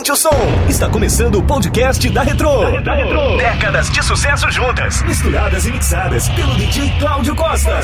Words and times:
aumente 0.00 0.12
o 0.12 0.16
som. 0.16 0.30
Está 0.68 0.88
começando 0.88 1.36
o 1.36 1.42
podcast 1.42 2.08
da 2.10 2.22
Retro. 2.22 2.62
Da, 2.72 2.80
da 2.80 2.94
Retro. 2.94 3.36
Décadas 3.36 3.90
de 3.90 4.02
sucesso 4.02 4.50
juntas, 4.50 5.02
misturadas 5.02 5.66
e 5.66 5.70
mixadas 5.70 6.28
pelo 6.30 6.54
DJ 6.54 6.90
Cláudio 6.98 7.34
Costa. 7.34 7.80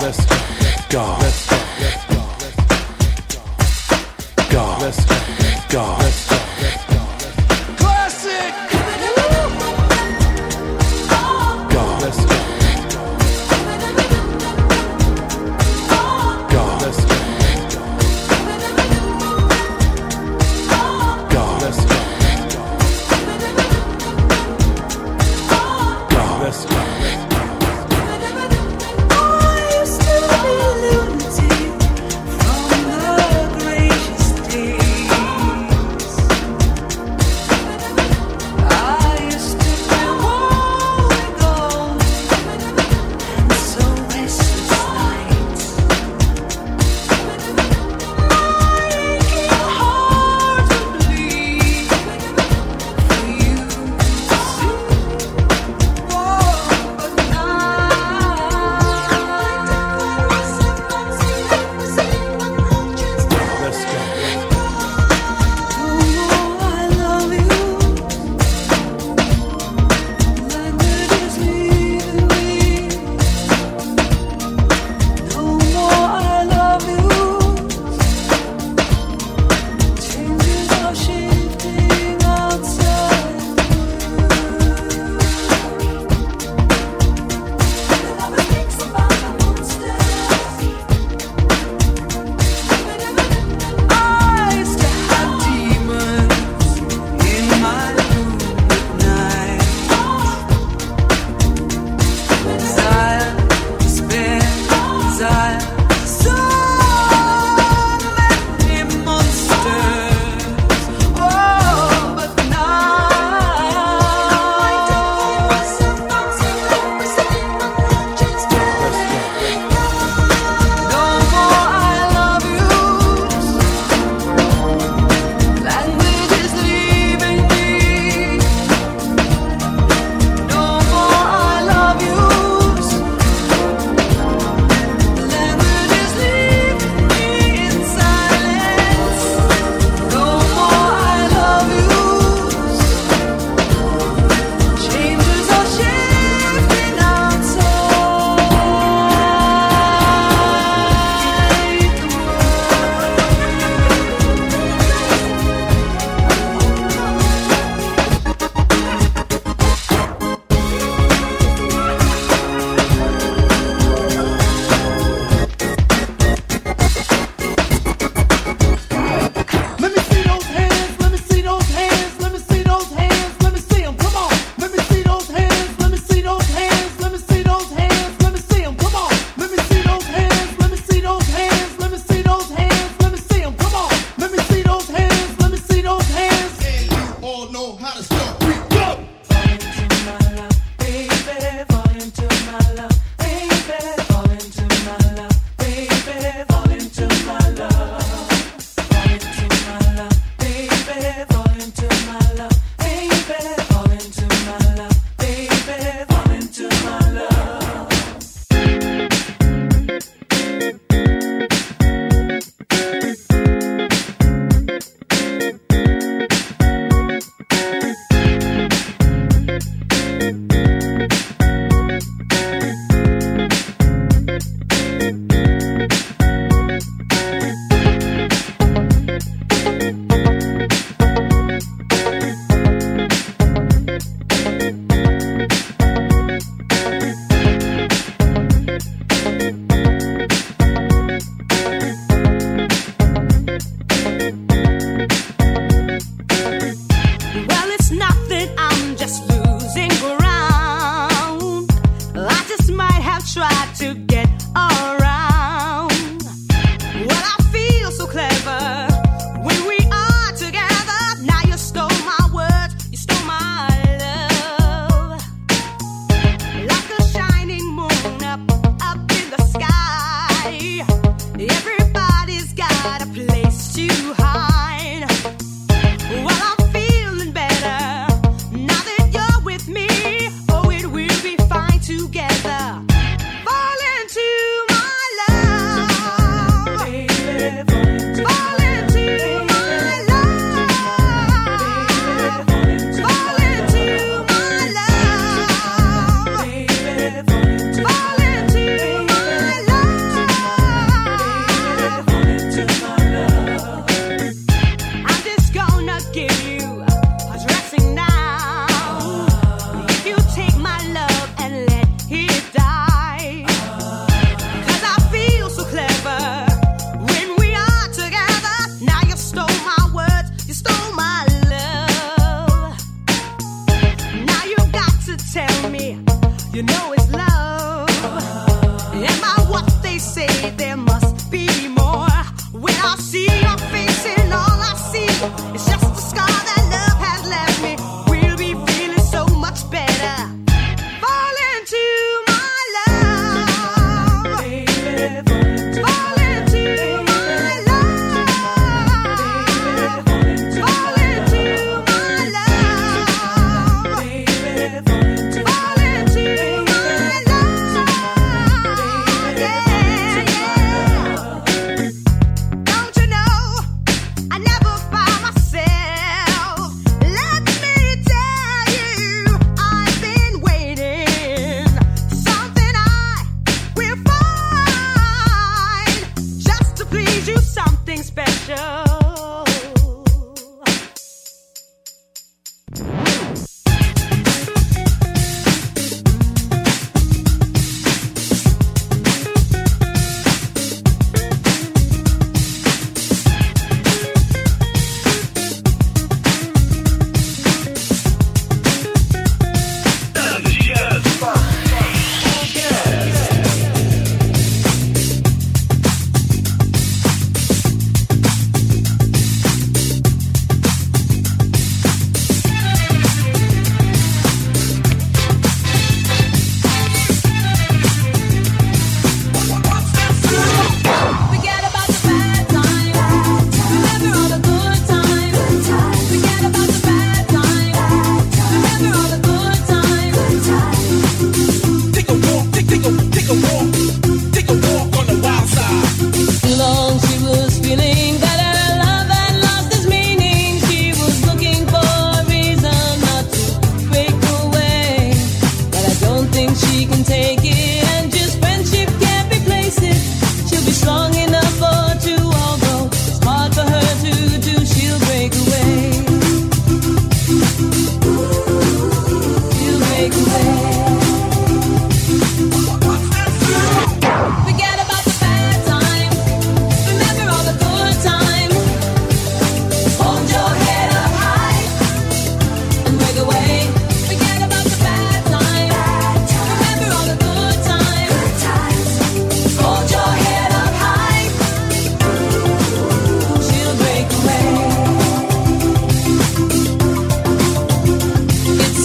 Let's 0.00 0.26
go. 0.90 1.16
Let's 1.20 1.46
go. 1.50 1.68
Go. 4.50 4.76
Let's 4.80 5.04
go. 5.70 6.07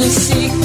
to 0.00 0.08
seek 0.08 0.59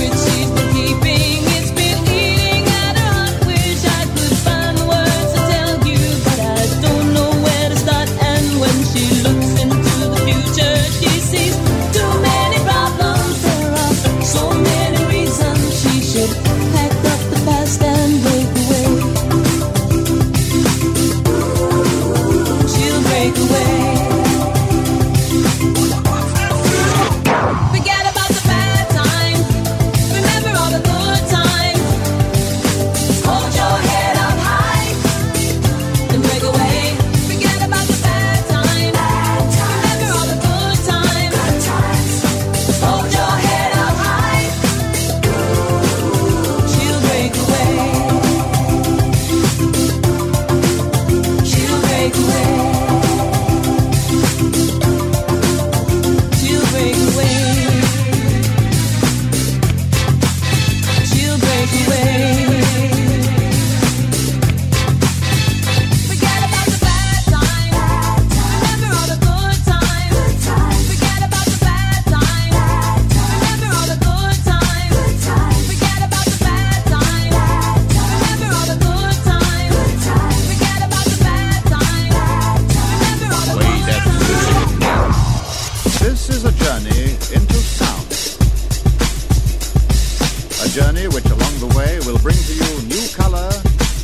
the 91.68 91.78
way 91.78 92.00
will 92.06 92.20
bring 92.20 92.36
to 92.36 92.54
you 92.54 92.88
new 92.88 93.08
color, 93.16 93.50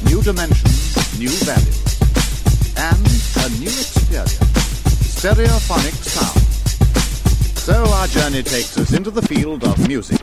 new 0.06 0.22
dimension, 0.22 0.70
new 1.20 1.30
value, 1.46 1.78
and 2.78 3.06
a 3.44 3.50
new 3.60 3.70
experience. 3.70 4.38
Stereophonic 5.16 5.94
sound. 5.94 6.40
So 7.58 7.84
our 7.94 8.08
journey 8.08 8.44
takes 8.44 8.78
us 8.78 8.94
into 8.94 9.12
the 9.12 9.22
field 9.22 9.64
of 9.64 9.88
music. 9.88 10.20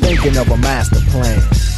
Thinking 0.00 0.36
of 0.36 0.50
a 0.50 0.56
master 0.56 1.00
plan 1.10 1.77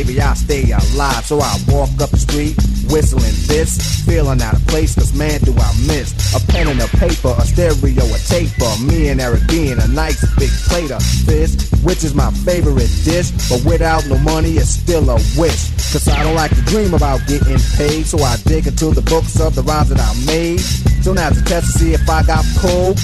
I'll 0.00 0.34
stay 0.34 0.64
alive. 0.70 1.24
So 1.26 1.40
I 1.40 1.56
walk 1.68 1.90
up 2.00 2.10
the 2.10 2.16
street, 2.16 2.56
whistling 2.88 3.36
this, 3.46 4.02
feeling 4.06 4.40
out 4.40 4.54
of 4.54 4.66
place, 4.66 4.94
cause 4.94 5.12
man, 5.12 5.40
do 5.40 5.52
I 5.52 5.68
miss 5.86 6.34
a 6.34 6.40
pen 6.46 6.68
and 6.68 6.80
a 6.80 6.88
paper, 6.96 7.34
a 7.36 7.44
stereo, 7.44 8.04
a 8.04 8.18
tape. 8.24 8.48
taper. 8.48 8.72
Me 8.82 9.08
and 9.08 9.20
Eric 9.20 9.46
being 9.48 9.78
a 9.78 9.88
nice 9.88 10.24
big 10.38 10.50
plate 10.68 10.90
of 10.90 11.02
fish, 11.02 11.52
which 11.84 12.02
is 12.02 12.14
my 12.14 12.30
favorite 12.48 12.90
dish. 13.04 13.30
But 13.50 13.62
without 13.64 14.06
no 14.06 14.16
money, 14.18 14.56
it's 14.56 14.70
still 14.70 15.08
a 15.10 15.20
wish. 15.36 15.68
Cause 15.92 16.08
I 16.08 16.22
don't 16.22 16.34
like 16.34 16.54
to 16.54 16.62
dream 16.62 16.94
about 16.94 17.20
getting 17.28 17.60
paid, 17.76 18.06
so 18.06 18.18
I 18.24 18.36
dig 18.44 18.66
into 18.66 18.90
the 18.90 19.02
books 19.02 19.38
of 19.38 19.54
the 19.54 19.62
rhymes 19.62 19.90
that 19.90 20.00
I 20.00 20.12
made. 20.24 20.60
So 21.04 21.12
now's 21.12 21.36
the 21.36 21.48
test 21.48 21.72
to 21.72 21.78
see 21.78 21.92
if 21.92 22.08
I 22.08 22.22
got 22.22 22.44
pulled. 22.56 22.98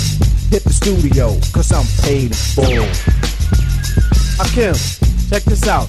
Hit 0.49 0.65
the 0.65 0.73
studio, 0.73 1.37
cause 1.53 1.71
I'm 1.73 1.87
paid 2.03 2.33
in 2.33 2.33
full. 2.33 2.89
Rakim, 4.41 4.77
check 5.29 5.43
this 5.45 5.67
out. 5.69 5.89